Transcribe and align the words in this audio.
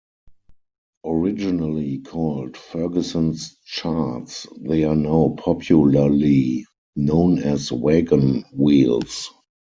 Originally 1.05 1.99
called 1.99 2.57
"Ferguson's 2.57 3.57
charts", 3.67 4.47
they 4.59 4.83
are 4.83 4.95
now 4.95 5.35
popularly 5.37 6.65
known 6.95 7.37
as 7.37 7.71
'wagon-wheels'. 7.71 9.29